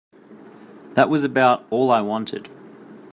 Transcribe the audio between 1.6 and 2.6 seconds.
all I wanted.